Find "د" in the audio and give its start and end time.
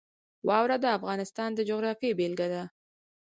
0.81-0.85, 1.53-1.59